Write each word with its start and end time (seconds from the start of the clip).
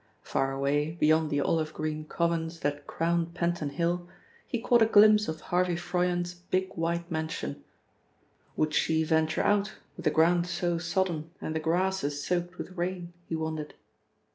Far 0.23 0.51
away, 0.51 0.93
beyond 0.99 1.29
the 1.29 1.41
olive 1.41 1.75
green 1.75 2.05
covens 2.05 2.61
that 2.61 2.87
crowned 2.87 3.35
Penton 3.35 3.69
Hill, 3.69 4.09
he 4.47 4.59
caught 4.59 4.81
a 4.81 4.87
glimpse 4.87 5.27
of 5.27 5.41
Harvey 5.41 5.75
Froyant's 5.75 6.33
big 6.33 6.69
white 6.73 7.11
mansion. 7.11 7.63
Would 8.55 8.73
she 8.73 9.03
venture 9.03 9.43
out 9.43 9.73
with 9.95 10.03
the 10.05 10.09
ground 10.09 10.47
so 10.47 10.79
sodden 10.79 11.29
and 11.39 11.55
the 11.55 11.59
grasses 11.59 12.25
soaked 12.25 12.57
with 12.57 12.75
rain, 12.75 13.13
he 13.29 13.35
wondered? 13.35 13.75